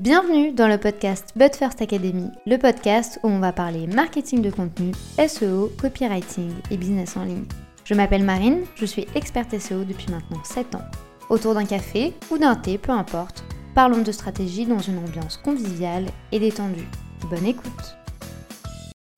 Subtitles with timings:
[0.00, 4.48] Bienvenue dans le podcast But First Academy, le podcast où on va parler marketing de
[4.48, 7.44] contenu, SEO, copywriting et business en ligne.
[7.84, 10.84] Je m'appelle Marine, je suis experte SEO depuis maintenant 7 ans.
[11.28, 13.44] Autour d'un café ou d'un thé, peu importe,
[13.74, 16.88] parlons de stratégie dans une ambiance conviviale et détendue.
[17.28, 17.98] Bonne écoute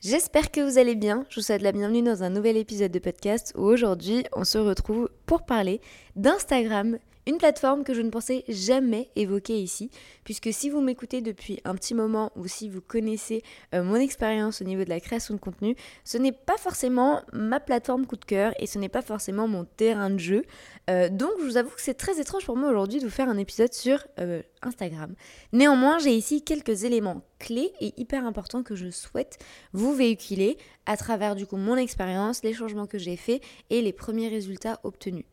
[0.00, 1.24] J'espère que vous allez bien.
[1.28, 4.58] Je vous souhaite la bienvenue dans un nouvel épisode de podcast où aujourd'hui on se
[4.58, 5.80] retrouve pour parler
[6.16, 9.90] d'Instagram, une plateforme que je ne pensais jamais évoquer ici,
[10.24, 13.42] puisque si vous m'écoutez depuis un petit moment ou si vous connaissez
[13.74, 17.60] euh, mon expérience au niveau de la création de contenu, ce n'est pas forcément ma
[17.60, 20.42] plateforme coup de cœur et ce n'est pas forcément mon terrain de jeu.
[20.90, 23.28] Euh, donc je vous avoue que c'est très étrange pour moi aujourd'hui de vous faire
[23.28, 25.14] un épisode sur euh, Instagram.
[25.52, 29.38] Néanmoins, j'ai ici quelques éléments clés et hyper importants que je souhaite
[29.72, 33.92] vous véhiculer à travers du coup mon expérience, les changements que j'ai faits et les
[33.92, 35.24] premiers résultats obtenus.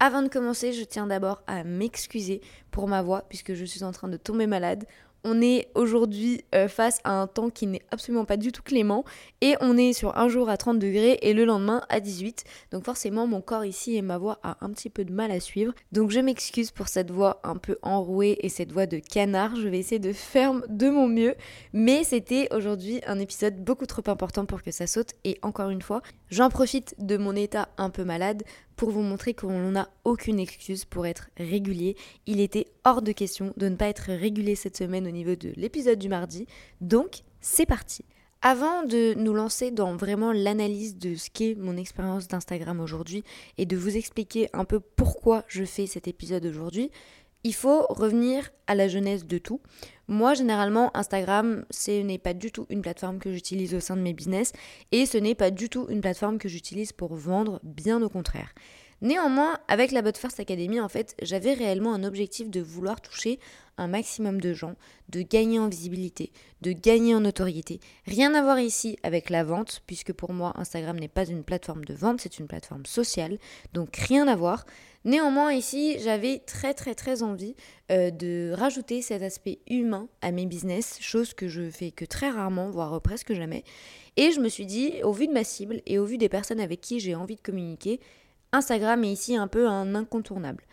[0.00, 3.90] Avant de commencer, je tiens d'abord à m'excuser pour ma voix puisque je suis en
[3.90, 4.84] train de tomber malade.
[5.24, 9.04] On est aujourd'hui euh, face à un temps qui n'est absolument pas du tout clément
[9.40, 12.44] et on est sur un jour à 30 degrés et le lendemain à 18.
[12.70, 15.40] Donc forcément mon corps ici et ma voix a un petit peu de mal à
[15.40, 15.74] suivre.
[15.90, 19.56] Donc je m'excuse pour cette voix un peu enrouée et cette voix de canard.
[19.56, 21.34] Je vais essayer de faire de mon mieux.
[21.72, 25.82] Mais c'était aujourd'hui un épisode beaucoup trop important pour que ça saute et encore une
[25.82, 28.44] fois, j'en profite de mon état un peu malade
[28.78, 31.96] pour vous montrer qu'on n'a aucune excuse pour être régulier.
[32.26, 35.52] Il était hors de question de ne pas être régulier cette semaine au niveau de
[35.56, 36.46] l'épisode du mardi.
[36.80, 38.04] Donc, c'est parti.
[38.40, 43.24] Avant de nous lancer dans vraiment l'analyse de ce qu'est mon expérience d'Instagram aujourd'hui
[43.58, 46.92] et de vous expliquer un peu pourquoi je fais cet épisode aujourd'hui,
[47.44, 49.60] il faut revenir à la jeunesse de tout.
[50.08, 54.02] Moi, généralement, Instagram, ce n'est pas du tout une plateforme que j'utilise au sein de
[54.02, 54.52] mes business
[54.92, 58.54] et ce n'est pas du tout une plateforme que j'utilise pour vendre, bien au contraire.
[59.00, 63.38] Néanmoins, avec la But First Academy, en fait, j'avais réellement un objectif de vouloir toucher
[63.76, 64.74] un maximum de gens,
[65.08, 66.32] de gagner en visibilité,
[66.62, 67.78] de gagner en notoriété.
[68.06, 71.84] Rien à voir ici avec la vente, puisque pour moi, Instagram n'est pas une plateforme
[71.84, 73.38] de vente, c'est une plateforme sociale,
[73.72, 74.66] donc rien à voir.
[75.04, 77.54] Néanmoins, ici, j'avais très très très envie
[77.92, 82.30] euh, de rajouter cet aspect humain à mes business, chose que je fais que très
[82.30, 83.62] rarement, voire presque jamais.
[84.16, 86.58] Et je me suis dit, au vu de ma cible et au vu des personnes
[86.58, 88.00] avec qui j'ai envie de communiquer,
[88.52, 90.64] Instagram est ici un peu un incontournable.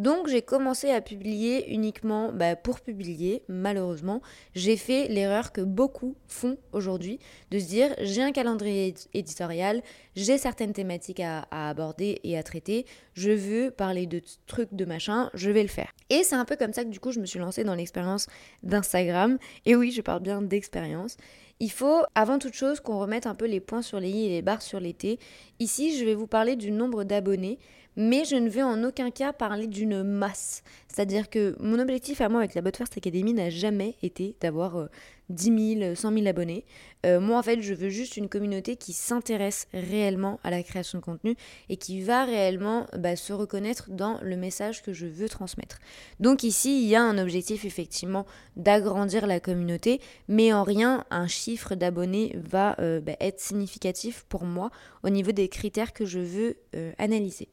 [0.00, 4.22] Donc j'ai commencé à publier uniquement bah, pour publier, malheureusement.
[4.54, 7.18] J'ai fait l'erreur que beaucoup font aujourd'hui,
[7.50, 9.82] de se dire j'ai un calendrier éditorial,
[10.16, 15.28] j'ai certaines thématiques à, aborder et à traiter, je veux parler de trucs, de machin,
[15.34, 15.92] je vais le faire.
[16.08, 18.26] Et c'est un peu comme ça que du coup je me suis lancée dans l'expérience
[18.62, 19.36] d'Instagram.
[19.66, 21.18] Et oui, je parle bien d'expérience.
[21.60, 24.28] Il faut avant toute chose qu'on remette un peu les points sur les i et
[24.30, 25.18] les barres sur les t.
[25.58, 27.58] Ici, je vais vous parler du nombre d'abonnés
[27.96, 30.62] mais je ne vais en aucun cas parler d'une masse.
[30.92, 34.88] C'est-à-dire que mon objectif à moi avec la But First Academy n'a jamais été d'avoir
[35.30, 36.64] 10 000, 100 000 abonnés.
[37.06, 40.98] Euh, moi, en fait, je veux juste une communauté qui s'intéresse réellement à la création
[40.98, 41.34] de contenu
[41.68, 45.78] et qui va réellement bah, se reconnaître dans le message que je veux transmettre.
[46.18, 48.26] Donc ici, il y a un objectif effectivement
[48.56, 54.44] d'agrandir la communauté, mais en rien un chiffre d'abonnés va euh, bah, être significatif pour
[54.44, 54.70] moi
[55.04, 57.48] au niveau des critères que je veux euh, analyser.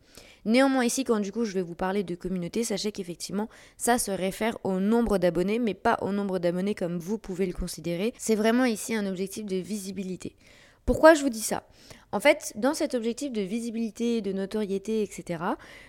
[0.48, 4.12] Néanmoins ici, quand du coup je vais vous parler de communauté, sachez qu'effectivement ça se
[4.12, 8.14] réfère au nombre d'abonnés, mais pas au nombre d'abonnés comme vous pouvez le considérer.
[8.18, 10.38] C'est vraiment ici un objectif de visibilité.
[10.88, 11.64] Pourquoi je vous dis ça?
[12.14, 15.44] En fait, dans cet objectif de visibilité, de notoriété, etc.,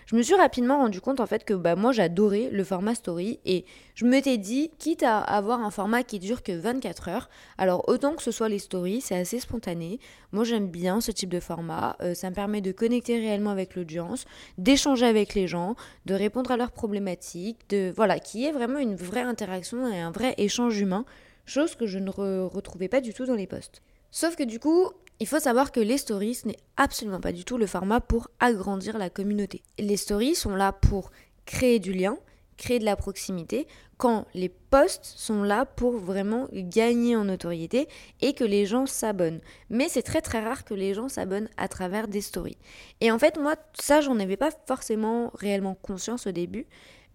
[0.05, 3.39] je me suis rapidement rendu compte en fait que bah, moi j'adorais le format story
[3.45, 3.63] et
[3.95, 8.13] je m'étais dit, quitte à avoir un format qui dure que 24 heures, alors autant
[8.13, 10.01] que ce soit les stories, c'est assez spontané.
[10.33, 13.77] Moi j'aime bien ce type de format, euh, ça me permet de connecter réellement avec
[13.77, 14.25] l'audience,
[14.57, 15.77] d'échanger avec les gens,
[16.07, 20.11] de répondre à leurs problématiques, de voilà, qui est vraiment une vraie interaction et un
[20.11, 21.05] vrai échange humain,
[21.45, 23.81] chose que je ne retrouvais pas du tout dans les posts.
[24.11, 24.89] Sauf que du coup,
[25.19, 28.29] il faut savoir que les stories, ce n'est absolument pas du tout le format pour
[28.39, 29.61] agrandir la communauté.
[29.77, 31.11] Les stories sont là pour
[31.45, 32.17] créer du lien,
[32.57, 33.67] créer de la proximité,
[33.97, 37.89] quand les posts sont là pour vraiment gagner en notoriété
[38.21, 39.41] et que les gens s'abonnent.
[39.69, 42.57] Mais c'est très très rare que les gens s'abonnent à travers des stories.
[43.01, 46.65] Et en fait, moi, ça, j'en avais pas forcément réellement conscience au début.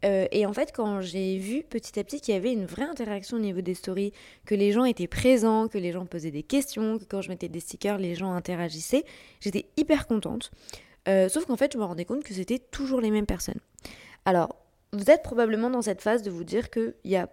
[0.05, 2.85] Euh, et en fait, quand j'ai vu petit à petit qu'il y avait une vraie
[2.85, 4.13] interaction au niveau des stories,
[4.45, 7.49] que les gens étaient présents, que les gens posaient des questions, que quand je mettais
[7.49, 9.05] des stickers, les gens interagissaient,
[9.41, 10.51] j'étais hyper contente.
[11.09, 13.61] Euh, sauf qu'en fait, je me rendais compte que c'était toujours les mêmes personnes.
[14.25, 14.57] Alors,
[14.93, 17.29] vous êtes probablement dans cette phase de vous dire qu'il y a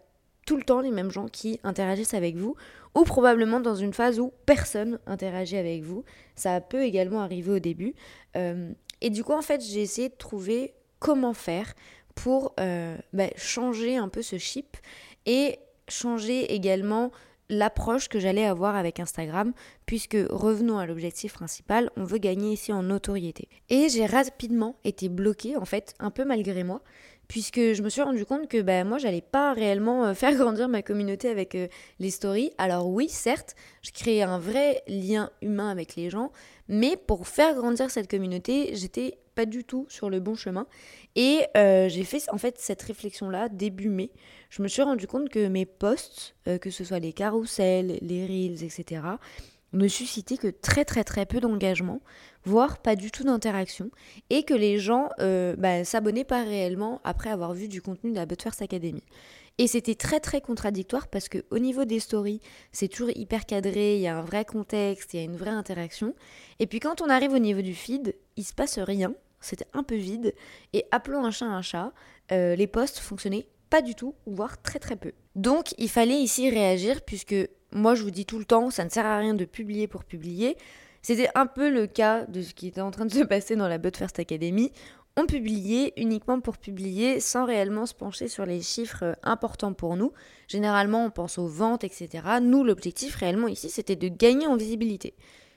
[0.45, 2.55] tout le temps les mêmes gens qui interagissent avec vous,
[2.95, 6.03] ou probablement dans une phase où personne interagit avec vous.
[6.35, 7.93] Ça peut également arriver au début.
[8.35, 8.71] Euh,
[9.01, 11.73] et du coup, en fait, j'ai essayé de trouver comment faire
[12.21, 14.77] pour euh, bah, changer un peu ce chip
[15.25, 15.57] et
[15.88, 17.12] changé également
[17.50, 19.53] l'approche que j'allais avoir avec Instagram,
[19.88, 23.50] puisque revenons à l'objectif principal, on veut gagner ici en notoriété.
[23.69, 26.81] Et j'ai rapidement été bloquée, en fait, un peu malgré moi,
[27.27, 30.69] puisque je me suis rendu compte que ben, moi, j'allais pas réellement euh, faire grandir
[30.69, 31.68] ma communauté avec euh,
[32.00, 32.51] les stories.
[32.59, 36.31] Alors oui, certes, je créais un vrai lien humain avec les gens,
[36.68, 40.67] mais pour faire grandir cette communauté, j'étais pas du tout sur le bon chemin.
[41.15, 44.11] Et euh, j'ai fait en fait cette réflexion-là début mai.
[44.51, 48.25] Je me suis rendu compte que mes posts, euh, que ce soit les carousels, les
[48.27, 49.01] reels, etc.,
[49.73, 52.01] ne suscitaient que très très très peu d'engagement,
[52.43, 53.89] voire pas du tout d'interaction,
[54.29, 58.17] et que les gens euh, bah, s'abonnaient pas réellement après avoir vu du contenu de
[58.17, 59.01] la But Academy.
[59.57, 62.41] Et c'était très très contradictoire parce que au niveau des stories,
[62.71, 65.51] c'est toujours hyper cadré, il y a un vrai contexte, il y a une vraie
[65.51, 66.15] interaction.
[66.59, 69.83] Et puis quand on arrive au niveau du feed, il se passe rien, c'était un
[69.83, 70.33] peu vide.
[70.73, 71.91] Et appelons un chat un chat,
[72.31, 75.11] euh, les posts fonctionnaient pas du tout, voire très très peu.
[75.35, 77.35] Donc il fallait ici réagir puisque
[77.71, 80.03] moi je vous dis tout le temps, ça ne sert à rien de publier pour
[80.03, 80.57] publier.
[81.01, 83.67] C'était un peu le cas de ce qui était en train de se passer dans
[83.67, 84.71] la But First Academy.
[85.17, 89.97] On publiait uniquement pour publier sans réellement se pencher sur les chiffres euh, importants pour
[89.97, 90.13] nous.
[90.47, 92.23] Généralement, on pense aux ventes, etc.
[92.41, 95.15] Nous, l'objectif réellement ici, c'était de gagner en visibilité.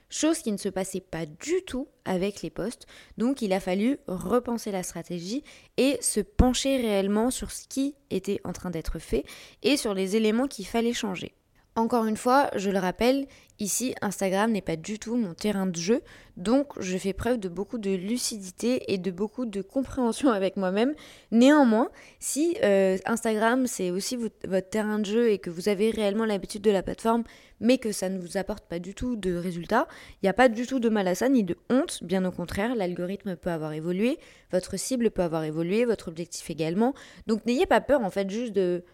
[0.09, 2.85] Chose qui ne se passait pas du tout avec les posts.
[3.17, 5.43] Donc il a fallu repenser la stratégie
[5.77, 9.25] et se pencher réellement sur ce qui était en train d'être fait
[9.63, 11.33] et sur les éléments qu'il fallait changer.
[11.77, 13.27] Encore une fois, je le rappelle,
[13.59, 16.01] ici Instagram n'est pas du tout mon terrain de jeu,
[16.37, 20.93] donc je fais preuve de beaucoup de lucidité et de beaucoup de compréhension avec moi-même.
[21.31, 26.23] Néanmoins, si euh, Instagram c'est aussi votre terrain de jeu et que vous avez réellement
[26.23, 27.25] l'habitude de la plateforme,
[27.59, 29.89] mais que ça ne vous apporte pas du tout de résultats,
[30.21, 32.31] il n'y a pas du tout de mal à ça ni de honte, bien au
[32.31, 34.17] contraire, l'algorithme peut avoir évolué,
[34.53, 36.93] votre cible peut avoir évolué, votre objectif également,
[37.27, 38.85] donc n'ayez pas peur en fait juste de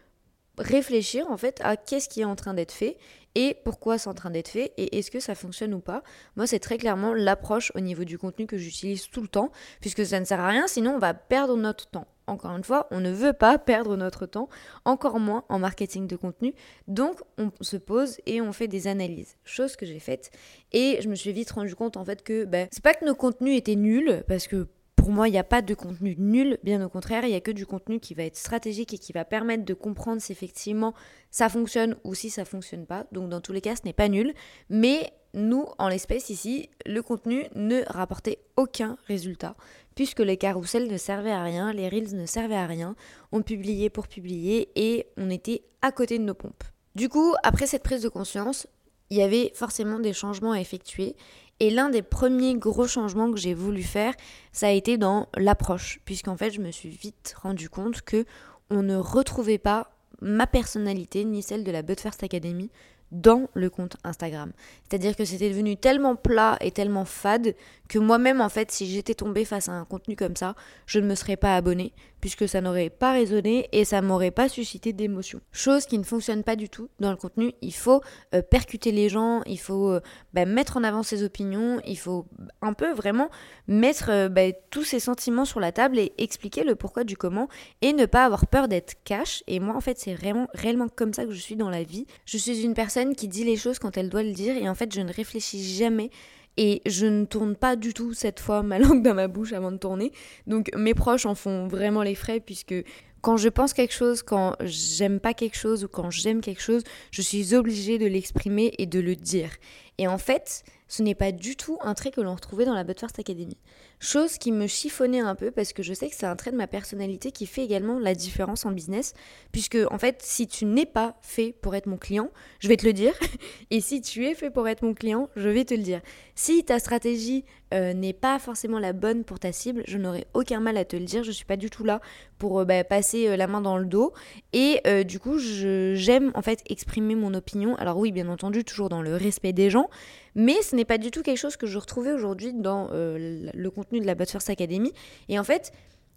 [0.57, 2.98] réfléchir en fait à qu'est-ce qui est en train d'être fait
[3.36, 6.03] et pourquoi c'est en train d'être fait et est-ce que ça fonctionne ou pas.
[6.36, 10.06] Moi, c'est très clairement l'approche au niveau du contenu que j'utilise tout le temps, puisque
[10.06, 12.07] ça ne sert à rien, sinon on va perdre notre temps.
[12.27, 14.50] Encore une fois, on ne veut pas perdre notre temps,
[14.86, 16.54] encore moins en marketing de contenu.
[16.88, 20.31] Donc, on se pose et on fait des analyses, chose que j'ai faite.
[20.71, 23.15] Et je me suis vite rendu compte en fait que ben, c'est pas que nos
[23.15, 24.68] contenus étaient nuls, parce que
[25.01, 27.42] pour moi, il n'y a pas de contenu nul, bien au contraire, il n'y a
[27.42, 30.94] que du contenu qui va être stratégique et qui va permettre de comprendre si effectivement
[31.31, 33.07] ça fonctionne ou si ça fonctionne pas.
[33.12, 34.31] Donc dans tous les cas, ce n'est pas nul,
[34.69, 39.56] mais nous, en l'espèce ici, le contenu ne rapportait aucun résultat,
[39.95, 42.95] puisque les carousels ne servaient à rien, les reels ne servaient à rien,
[43.31, 46.63] on publiait pour publier et on était à côté de nos pompes.
[46.94, 48.68] Du coup, après cette prise de conscience,
[49.09, 51.15] il y avait forcément des changements à effectuer
[51.61, 54.15] et l'un des premiers gros changements que j'ai voulu faire,
[54.51, 58.25] ça a été dans l'approche, puisqu'en fait, je me suis vite rendu compte que
[58.71, 59.91] on ne retrouvait pas
[60.21, 62.71] ma personnalité ni celle de la But First Academy
[63.11, 64.53] dans le compte Instagram.
[64.89, 67.53] C'est-à-dire que c'était devenu tellement plat et tellement fade
[67.87, 70.55] que moi-même, en fait, si j'étais tombée face à un contenu comme ça,
[70.87, 74.47] je ne me serais pas abonnée, puisque ça n'aurait pas résonné et ça m'aurait pas
[74.47, 75.41] suscité d'émotion.
[75.51, 77.53] Chose qui ne fonctionne pas du tout dans le contenu.
[77.62, 78.01] Il faut
[78.33, 80.01] euh, percuter les gens, il faut euh,
[80.33, 82.25] bah, mettre en avant ses opinions, il faut
[82.62, 83.29] un peu vraiment
[83.68, 87.50] mettre euh, bah, tous ses sentiments sur la table et expliquer le pourquoi du comment
[87.81, 89.44] et ne pas avoir peur d'être cash.
[89.47, 92.06] Et moi, en fait, c'est vraiment réellement comme ça que je suis dans la vie.
[92.25, 94.75] Je suis une personne qui dit les choses quand elle doit le dire et en
[94.75, 96.11] fait, je ne réfléchis jamais
[96.57, 99.71] et je ne tourne pas du tout cette fois ma langue dans ma bouche avant
[99.71, 100.11] de tourner.
[100.47, 102.75] Donc mes proches en font vraiment les frais puisque
[103.21, 106.83] quand je pense quelque chose, quand j'aime pas quelque chose ou quand j'aime quelque chose,
[107.11, 109.51] je suis obligée de l'exprimer et de le dire.
[109.99, 112.83] Et en fait, ce n'est pas du tout un trait que l'on retrouvait dans la
[112.83, 113.55] But Academy.
[113.99, 116.57] Chose qui me chiffonnait un peu parce que je sais que c'est un trait de
[116.57, 119.13] ma personnalité qui fait également la différence en business.
[119.51, 122.85] Puisque, en fait, si tu n'es pas fait pour être mon client, je vais te
[122.85, 123.13] le dire.
[123.69, 126.01] Et si tu es fait pour être mon client, je vais te le dire.
[126.44, 130.60] Si ta stratégie euh, n'est pas forcément la bonne pour ta cible, je n'aurai aucun
[130.60, 131.24] mal à te le dire.
[131.24, 132.02] Je suis pas du tout là
[132.40, 134.12] pour euh, bah, passer euh, la main dans le dos.
[134.52, 137.76] Et du coup, j'aime en fait exprimer mon opinion.
[137.76, 139.88] Alors oui, bien entendu, toujours dans le respect des gens.
[140.33, 144.00] Mais ce n'est pas du tout quelque chose que je retrouvais aujourd'hui dans le contenu
[144.00, 144.94] de la First Academy.
[145.30, 145.71] Et en fait,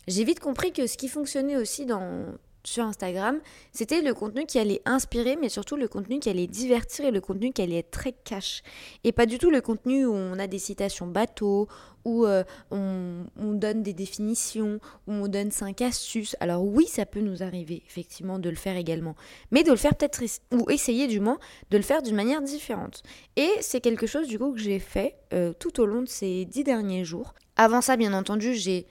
[0.08, 2.24] j'ai vite compris que ce qui fonctionnait aussi dans,
[2.64, 3.40] sur Instagram,
[3.72, 7.20] c'était le contenu qui allait inspirer, mais surtout le contenu qui allait divertir et le
[7.20, 8.62] contenu qui allait être très cash.
[9.04, 11.68] Et pas du tout le contenu où on a des citations bateaux,
[12.04, 16.36] où euh, on, donne des définitions, où on donne cinq astuces.
[16.40, 19.14] Alors oui, ça peut nous arriver effectivement de le faire également,
[19.50, 21.38] mais de le faire peut-être, ou essayer du moins,
[21.70, 23.02] de le faire d'une manière différente.
[23.36, 26.44] Et c'est quelque chose du coup que j'ai fait euh, tout au long de ces
[26.44, 27.34] dix derniers jours.
[27.56, 28.86] Avant ça, bien entendu, j'ai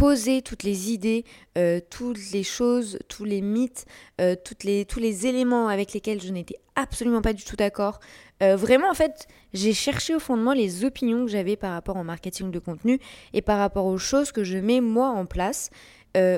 [0.00, 1.26] poser toutes les idées,
[1.58, 3.84] euh, toutes les choses, tous les mythes,
[4.18, 8.00] euh, toutes les, tous les éléments avec lesquels je n'étais absolument pas du tout d'accord.
[8.42, 12.02] Euh, vraiment, en fait, j'ai cherché au fondement les opinions que j'avais par rapport au
[12.02, 12.98] marketing de contenu
[13.34, 15.68] et par rapport aux choses que je mets moi en place.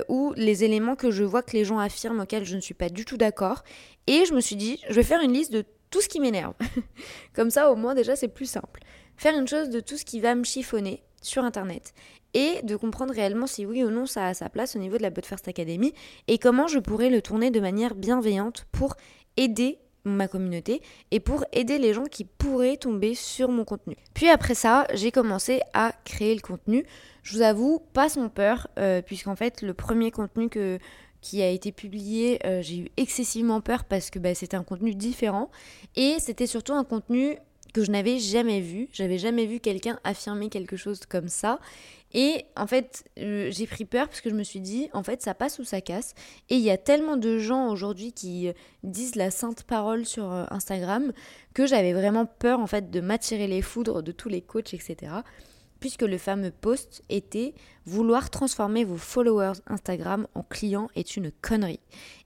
[0.09, 2.89] ou les éléments que je vois que les gens affirment auxquels je ne suis pas
[2.89, 3.63] du tout d'accord.
[4.09, 6.55] Et je me suis dit, je vais faire une liste de tout ce qui m'énerve.
[7.33, 8.81] Comme ça, au moins, déjà, c'est plus simple.
[9.17, 11.95] Faire une chose de tout ce qui va me chiffonner sur Internet
[12.35, 15.03] et de comprendre réellement si oui ou non ça a sa place au niveau de
[15.03, 15.93] la But First Academy
[16.29, 18.95] et comment je pourrais le tourner de manière bienveillante pour
[19.37, 23.97] aider ma communauté et pour aider les gens qui pourraient tomber sur mon contenu.
[24.15, 26.85] Puis après ça, j'ai commencé à créer le contenu.
[27.23, 30.49] Je vous avoue, pas sans peur, euh, puisqu'en fait, le premier contenu
[31.21, 34.95] qui a été publié, euh, j'ai eu excessivement peur parce que bah, c'était un contenu
[34.95, 35.51] différent
[35.95, 37.37] et c'était surtout un contenu
[37.73, 38.89] que je n'avais jamais vu.
[38.93, 41.59] J'avais jamais vu quelqu'un affirmer quelque chose comme ça.
[42.15, 45.23] Et en fait, euh, j'ai pris peur parce que je me suis dit, en fait,
[45.23, 46.15] ça passe ou ça casse.
[46.51, 48.53] Et il y a tellement de gens aujourd'hui qui euh,
[48.83, 51.13] disent la sainte parole sur euh, Instagram
[51.55, 55.23] que j'avais vraiment peur, en fait, de m'attirer les foudres de tous les coachs, etc
[55.83, 57.55] puisque le fameux post était
[57.87, 61.81] vouloir transformer vos followers Instagram en clients est une connerie.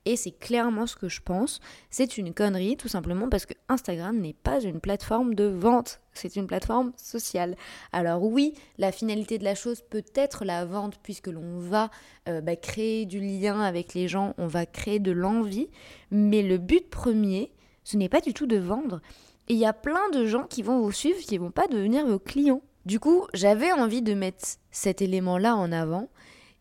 [0.05, 1.61] Et c'est clairement ce que je pense.
[1.89, 6.37] C'est une connerie tout simplement parce que Instagram n'est pas une plateforme de vente, c'est
[6.37, 7.57] une plateforme sociale.
[7.93, 11.91] Alors oui, la finalité de la chose peut être la vente puisque l'on va
[12.29, 15.71] euh, bah, créer du lien avec les gens, on va créer de l'envie,
[16.11, 19.01] mais le but premier, ce n'est pas du tout de vendre.
[19.49, 21.69] Et il y a plein de gens qui vont vous suivre qui ne vont pas
[21.69, 22.61] devenir vos clients.
[22.87, 26.09] Du coup, j'avais envie de mettre cet élément-là en avant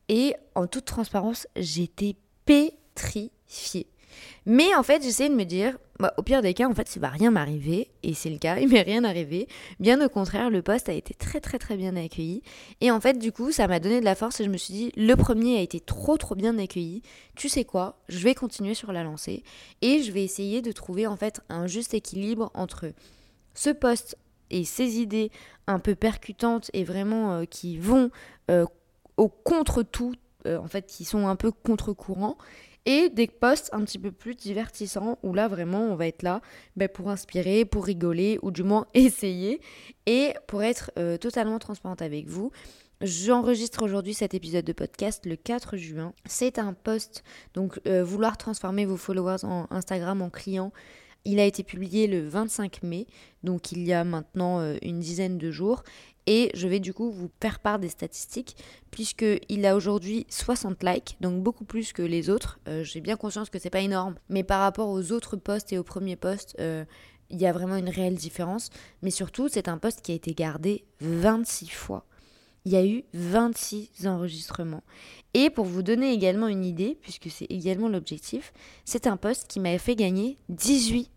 [0.10, 2.16] et en toute transparence, j'étais
[2.46, 3.86] pétrifiée.
[4.48, 7.00] Mais en fait, j'essayais de me dire, bah, au pire des cas, en fait, il
[7.00, 7.92] va rien m'arriver.
[8.02, 9.48] Et c'est le cas, il m'est rien arrivé.
[9.80, 12.42] Bien au contraire, le poste a été très très très bien accueilli.
[12.82, 14.74] Et en fait, du coup, ça m'a donné de la force et je me suis
[14.74, 17.04] dit, le premier a été trop trop bien accueilli.
[17.36, 19.44] Tu sais quoi Je vais continuer sur la lancée.
[19.84, 22.92] Et je vais essayer de trouver en fait un juste équilibre entre
[23.54, 24.18] ce poste
[24.50, 25.32] et ces idées
[25.68, 28.12] un peu percutantes et vraiment euh, qui vont
[28.52, 28.66] euh,
[29.18, 30.14] au contre-tout,
[30.46, 32.38] euh, en fait, qui sont un peu contre-courant,
[32.88, 36.42] et des posts un petit peu plus divertissants où là vraiment on va être là
[36.76, 39.60] ben, pour inspirer, pour rigoler ou du moins essayer
[40.06, 42.52] et pour être totalement transparente avec vous.
[43.02, 46.14] J'enregistre aujourd'hui cet épisode de podcast le 4 juin.
[46.26, 47.24] C'est un post,
[47.56, 50.72] donc vouloir transformer vos followers en Instagram en clients.
[51.26, 53.08] Il a été publié le 25 mai,
[53.44, 55.84] donc il y a maintenant euh, une dizaine de jours.
[56.28, 58.56] Et je vais du coup vous faire part des statistiques,
[58.92, 62.60] puisqu'il a aujourd'hui 60 likes, donc beaucoup plus que les autres.
[62.68, 65.78] Euh, j'ai bien conscience que c'est pas énorme, mais par rapport aux autres posts et
[65.78, 66.86] aux premiers posts, euh,
[67.30, 68.70] il y a vraiment une réelle différence.
[69.02, 72.06] Mais surtout, c'est un post qui a été gardé 26 fois.
[72.66, 74.84] Il y a eu 26 enregistrements.
[75.36, 78.54] Et pour vous donner également une idée, puisque c'est également l'objectif,
[78.86, 81.12] c'est un post qui m'avait fait gagner 18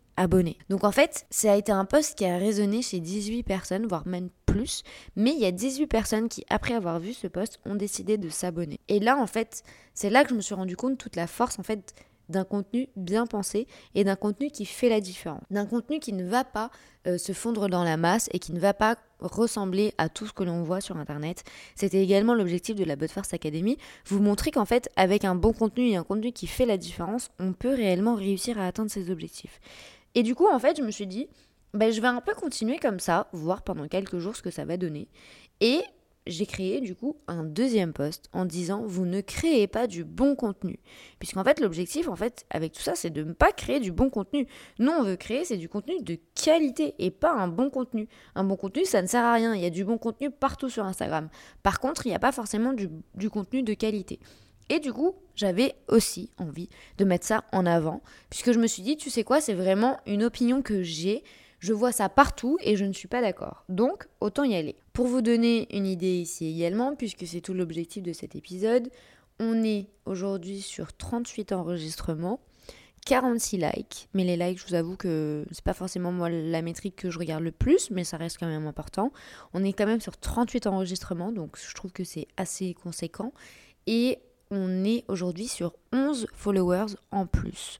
[0.69, 4.07] Donc en fait, ça a été un post qui a résonné chez 18 personnes, voire
[4.07, 4.83] même plus,
[5.15, 8.29] mais il y a 18 personnes qui, après avoir vu ce post, ont décidé de
[8.29, 8.81] s'abonner.
[8.89, 9.63] Et là, en fait,
[9.95, 11.95] c'est là que je me suis rendu compte toute la force, en fait,
[12.29, 15.43] d'un contenu bien pensé et d'un contenu qui fait la différence.
[15.51, 16.71] D'un contenu qui ne va pas
[17.07, 20.33] euh, se fondre dans la masse et qui ne va pas ressembler à tout ce
[20.33, 21.45] que l'on voit sur internet.
[21.75, 25.53] C'était également l'objectif de la But First Academy, vous montrer qu'en fait avec un bon
[25.53, 29.11] contenu et un contenu qui fait la différence, on peut réellement réussir à atteindre ses
[29.11, 29.61] objectifs.
[30.19, 31.29] Et du coup, en fait, je me suis dit,
[31.75, 34.65] ben, je vais un peu continuer comme ça, voir pendant quelques jours ce que ça
[34.65, 35.07] va donner.
[35.61, 35.81] Et
[36.27, 40.35] j'ai créé du coup un deuxième post en disant vous ne créez pas du bon
[40.35, 40.81] contenu.
[41.21, 44.11] Puisqu'en fait l'objectif en fait avec tout ça c'est de ne pas créer du bon
[44.11, 44.49] contenu.
[44.81, 48.09] Nous on veut créer c'est du contenu de qualité et pas un bon contenu.
[48.35, 50.69] Un bon contenu ça ne sert à rien, il y a du bon contenu partout
[50.69, 51.29] sur Instagram.
[51.63, 54.19] Par contre il n'y a pas forcément du, du contenu de qualité.
[54.69, 58.83] Et du coup, j'avais aussi envie de mettre ça en avant, puisque je me suis
[58.83, 61.23] dit, tu sais quoi, c'est vraiment une opinion que j'ai,
[61.61, 63.65] je vois ça partout et je ne suis pas d'accord.
[63.69, 64.77] Donc, autant y aller.
[64.93, 68.91] Pour vous donner une idée ici également, puisque c'est tout l'objectif de cet épisode,
[69.41, 72.41] on est aujourd'hui sur 38 enregistrements,
[73.07, 76.97] 46 likes, mais les likes, je vous avoue que c'est pas forcément moi la métrique
[76.97, 79.13] que je regarde le plus, mais ça reste quand même important.
[79.55, 83.33] On est quand même sur 38 enregistrements, donc je trouve que c'est assez conséquent.
[83.87, 84.19] Et
[84.51, 87.79] on est aujourd'hui sur 11 followers en plus.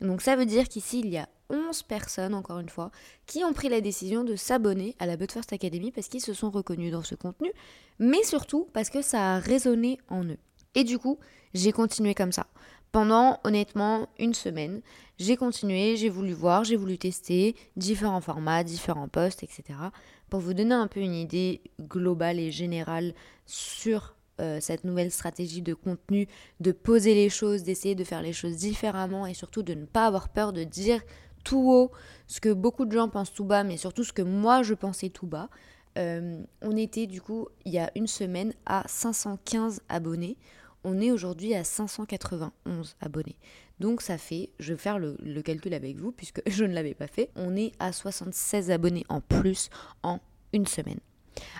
[0.00, 2.90] Donc ça veut dire qu'ici, il y a 11 personnes, encore une fois,
[3.26, 6.32] qui ont pris la décision de s'abonner à la But First Academy parce qu'ils se
[6.32, 7.52] sont reconnus dans ce contenu,
[7.98, 10.38] mais surtout parce que ça a résonné en eux.
[10.74, 11.18] Et du coup,
[11.52, 12.46] j'ai continué comme ça.
[12.92, 14.80] Pendant honnêtement une semaine,
[15.18, 19.78] j'ai continué, j'ai voulu voir, j'ai voulu tester différents formats, différents posts, etc.
[20.28, 23.14] Pour vous donner un peu une idée globale et générale
[23.46, 26.26] sur euh, cette nouvelle stratégie de contenu,
[26.60, 30.06] de poser les choses, d'essayer de faire les choses différemment et surtout de ne pas
[30.06, 31.02] avoir peur de dire
[31.44, 31.90] tout haut
[32.26, 35.10] ce que beaucoup de gens pensent tout bas, mais surtout ce que moi je pensais
[35.10, 35.48] tout bas.
[35.98, 40.36] Euh, on était du coup il y a une semaine à 515 abonnés.
[40.84, 43.36] On est aujourd'hui à 591 abonnés.
[43.78, 46.94] Donc ça fait, je vais faire le, le calcul avec vous puisque je ne l'avais
[46.94, 49.68] pas fait, on est à 76 abonnés en plus
[50.02, 50.20] en
[50.52, 51.00] une semaine.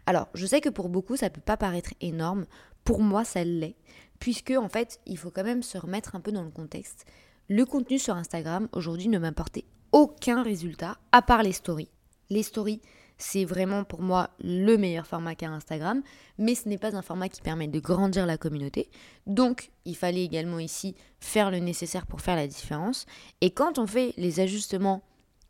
[0.07, 2.47] Alors, je sais que pour beaucoup, ça peut pas paraître énorme.
[2.91, 3.77] Pour moi, ça l'est.
[4.19, 7.05] Puisque, en fait, il faut quand même se remettre un peu dans le contexte.
[7.49, 11.93] Le contenu sur Instagram, aujourd'hui, ne m'apportait aucun résultat, à part les stories.
[12.31, 12.81] Les stories,
[13.17, 16.03] c'est vraiment pour moi le meilleur format qu'a Instagram,
[16.37, 18.91] mais ce n'est pas un format qui permet de grandir la communauté.
[19.29, 23.07] Donc, il fallait également ici faire le nécessaire pour faire la différence.
[23.41, 25.05] Et quand on fait les ajustements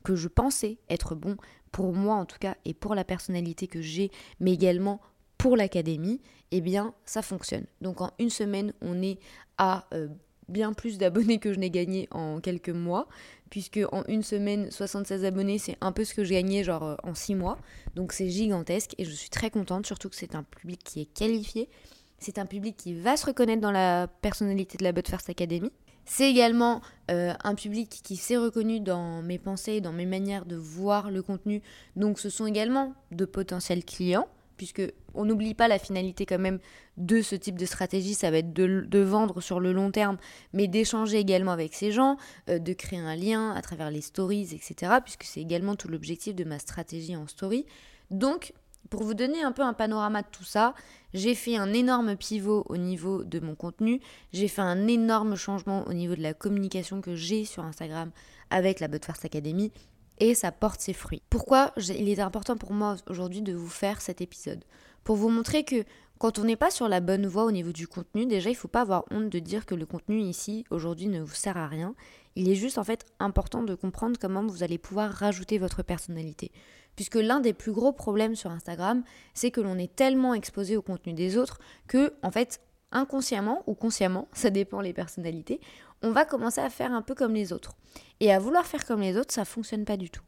[0.05, 1.39] que je pensais être bons
[1.73, 5.01] pour moi en tout cas et pour la personnalité que j'ai, mais également
[5.41, 6.21] pour l'académie,
[6.51, 7.65] eh bien ça fonctionne.
[7.81, 9.19] Donc en une semaine, on est
[9.57, 10.09] à euh,
[10.49, 13.09] bien plus d'abonnés que je n'ai gagné en quelques mois,
[13.49, 16.97] puisque en une semaine, 76 abonnés, c'est un peu ce que j'ai gagné genre euh,
[17.05, 17.57] en six mois.
[17.95, 21.07] Donc c'est gigantesque et je suis très contente, surtout que c'est un public qui est
[21.07, 21.71] qualifié.
[22.19, 25.73] C'est un public qui va se reconnaître dans la personnalité de la But First Academy.
[26.05, 30.57] C'est également euh, un public qui s'est reconnu dans mes pensées, dans mes manières de
[30.57, 31.63] voir le contenu.
[31.97, 34.29] Donc ce sont également de potentiels clients,
[34.61, 34.83] puisque
[35.15, 36.59] on n'oublie pas la finalité quand même
[36.99, 40.19] de ce type de stratégie, ça va être de, vendre sur le long terme,
[40.53, 42.19] mais d'échanger également avec ces gens,
[42.51, 46.35] euh, de créer un lien à travers les stories, etc., puisque c'est également tout l'objectif
[46.35, 47.65] de ma stratégie en story.
[48.11, 48.53] Donc
[48.91, 50.75] pour vous donner un peu un panorama de tout ça,
[51.15, 54.03] j'ai fait un énorme pivot au niveau de mon contenu,
[54.35, 58.11] j'ai fait un énorme changement au niveau de la communication que j'ai sur Instagram
[58.51, 59.73] avec la But Academy
[60.21, 61.23] et ça porte ses fruits.
[61.31, 64.65] Pourquoi il est important pour moi aujourd'hui de vous faire cet épisode?
[65.03, 65.85] Pour vous montrer que
[66.19, 68.59] quand on n'est pas sur la bonne voie au niveau du contenu, déjà il ne
[68.59, 71.67] faut pas avoir honte de dire que le contenu ici aujourd'hui ne vous sert à
[71.67, 71.95] rien.
[72.37, 76.53] Il est juste en fait important de comprendre comment vous allez pouvoir rajouter votre personnalité.
[76.95, 80.83] Puisque l'un des plus gros problèmes sur Instagram, c'est que l'on est tellement exposé au
[80.83, 82.61] contenu des autres que, en fait,
[82.93, 85.61] inconsciemment ou consciemment, ça dépend les personnalités,
[86.03, 87.77] on va commencer à faire un peu comme les autres.
[88.21, 90.23] Et à vouloir faire comme les autres, ça fonctionne pas du tout.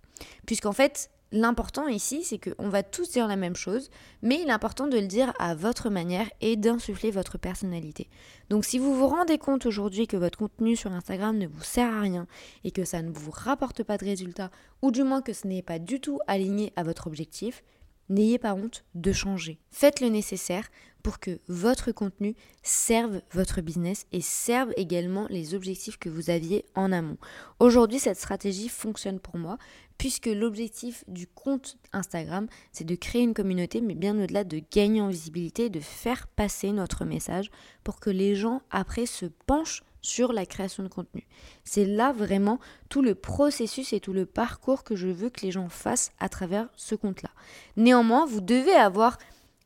[0.46, 3.88] Puisqu'en fait, L'important ici, c'est qu'on va tous dire la même chose,
[4.20, 8.10] mais il est important de le dire à votre manière et d'insuffler votre personnalité.
[8.50, 11.90] Donc si vous vous rendez compte aujourd'hui que votre contenu sur Instagram ne vous sert
[11.90, 12.26] à rien
[12.64, 14.50] et que ça ne vous rapporte pas de résultats,
[14.82, 17.64] ou du moins que ce n'est pas du tout aligné à votre objectif,
[18.10, 19.58] n'ayez pas honte de changer.
[19.70, 20.68] Faites le nécessaire
[21.02, 26.64] pour que votre contenu serve votre business et serve également les objectifs que vous aviez
[26.74, 27.18] en amont.
[27.58, 29.58] Aujourd'hui, cette stratégie fonctionne pour moi
[29.98, 35.00] puisque l'objectif du compte Instagram, c'est de créer une communauté, mais bien au-delà de gagner
[35.00, 37.50] en visibilité, de faire passer notre message
[37.84, 41.26] pour que les gens après se penchent sur la création de contenu.
[41.62, 45.52] C'est là vraiment tout le processus et tout le parcours que je veux que les
[45.52, 47.30] gens fassent à travers ce compte-là.
[47.76, 49.18] Néanmoins, vous devez avoir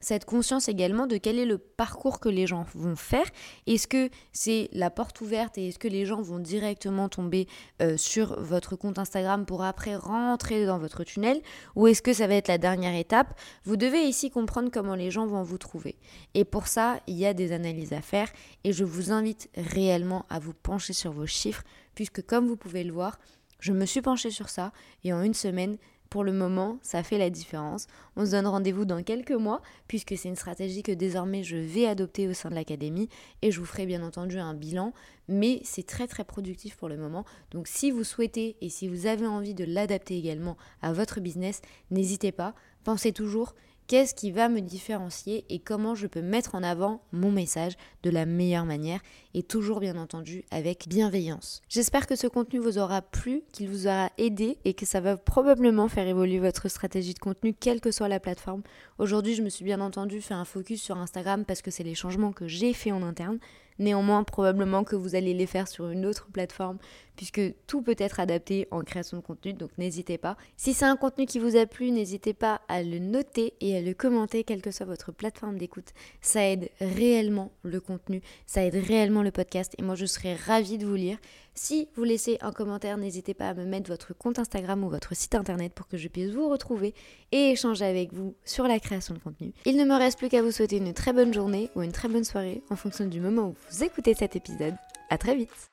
[0.06, 3.26] cette conscience également de quel est le parcours que les gens vont faire.
[3.66, 7.48] Est-ce que c'est la porte ouverte et est-ce que les gens vont directement tomber
[7.82, 11.42] euh, sur votre compte Instagram pour après rentrer dans votre tunnel
[11.74, 13.36] ou est-ce que ça va être la dernière étape?
[13.64, 15.96] Vous devez ici comprendre comment les gens vont vous trouver.
[16.34, 18.28] Et pour ça, il y a des analyses à faire
[18.62, 21.64] et je vous invite réellement à vous pencher sur vos chiffres
[21.96, 23.18] puisque comme vous pouvez le voir,
[23.58, 24.70] je me suis penchée sur ça
[25.02, 25.78] et en une semaine,
[26.10, 27.86] pour le moment, ça fait la différence.
[28.16, 31.86] On se donne rendez-vous dans quelques mois, puisque c'est une stratégie que désormais je vais
[31.86, 33.08] adopter au sein de l'académie,
[33.42, 34.92] et je vous ferai bien entendu un bilan,
[35.28, 37.24] mais c'est très très productif pour le moment.
[37.50, 41.60] Donc si vous souhaitez et si vous avez envie de l'adapter également à votre business,
[41.90, 42.54] n'hésitez pas.
[42.84, 43.54] Pensez toujours
[43.86, 48.10] qu'est-ce qui va me différencier et comment je peux mettre en avant mon message de
[48.10, 49.00] la meilleure manière
[49.34, 51.62] et toujours bien entendu avec bienveillance.
[51.68, 55.16] J'espère que ce contenu vous aura plu, qu'il vous aura aidé et que ça va
[55.16, 58.62] probablement faire évoluer votre stratégie de contenu quelle que soit la plateforme.
[58.98, 61.94] Aujourd'hui, je me suis bien entendu fait un focus sur Instagram parce que c'est les
[61.94, 63.38] changements que j'ai fait en interne.
[63.78, 66.78] Néanmoins, probablement que vous allez les faire sur une autre plateforme,
[67.16, 70.36] puisque tout peut être adapté en création de contenu, donc n'hésitez pas.
[70.56, 73.80] Si c'est un contenu qui vous a plu, n'hésitez pas à le noter et à
[73.80, 75.92] le commenter, quelle que soit votre plateforme d'écoute.
[76.20, 80.78] Ça aide réellement le contenu, ça aide réellement le podcast, et moi je serais ravie
[80.78, 81.18] de vous lire.
[81.58, 85.16] Si vous laissez un commentaire, n'hésitez pas à me mettre votre compte Instagram ou votre
[85.16, 86.94] site internet pour que je puisse vous retrouver
[87.32, 89.54] et échanger avec vous sur la création de contenu.
[89.64, 92.08] Il ne me reste plus qu'à vous souhaiter une très bonne journée ou une très
[92.08, 94.74] bonne soirée en fonction du moment où vous écoutez cet épisode.
[95.08, 95.70] À très vite